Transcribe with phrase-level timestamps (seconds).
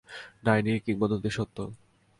[0.45, 1.57] ডাইনির কিংবদন্তি সত্য।